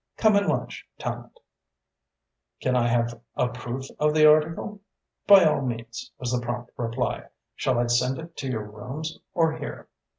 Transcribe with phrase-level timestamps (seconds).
[0.17, 1.37] Come and lunch, Tallente."
[2.59, 4.81] "Can I have a proof of the article?"
[5.27, 7.25] "By all means," was the prompt reply.
[7.55, 9.89] "Shall I send it to your rooms or here?"